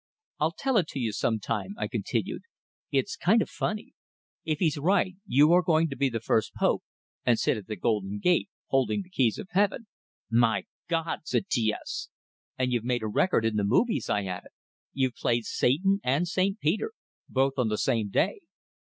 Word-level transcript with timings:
"I'll 0.39 0.53
tell 0.57 0.77
it 0.77 0.87
to 0.87 0.99
you 0.99 1.11
some 1.11 1.37
time," 1.39 1.75
I 1.77 1.87
continued. 1.87 2.41
"It's 2.91 3.15
kind 3.15 3.39
of 3.39 3.51
funny. 3.51 3.93
If 4.43 4.57
he's 4.57 4.79
right, 4.79 5.13
you 5.27 5.53
are 5.53 5.61
going 5.61 5.89
to 5.89 5.95
be 5.95 6.09
the 6.09 6.19
first 6.19 6.55
pope, 6.55 6.81
and 7.23 7.37
sit 7.37 7.55
at 7.55 7.67
the 7.67 7.75
golden 7.75 8.17
gate, 8.17 8.49
holding 8.69 9.03
the 9.03 9.11
keys 9.11 9.37
of 9.37 9.49
heaven." 9.51 9.85
"My 10.31 10.65
Gawd!" 10.89 11.27
said 11.27 11.49
T 11.51 11.71
S. 11.71 12.09
"And 12.57 12.71
you've 12.73 12.83
made 12.83 13.03
a 13.03 13.07
record 13.07 13.45
in 13.45 13.57
the 13.57 13.63
movies." 13.63 14.09
I 14.09 14.23
added. 14.25 14.49
"You've 14.91 15.13
played 15.13 15.45
Satan 15.45 15.99
and 16.03 16.27
St. 16.27 16.59
Peter, 16.59 16.93
both 17.29 17.59
on 17.59 17.67
the 17.67 17.77
same 17.77 18.09
day! 18.09 18.39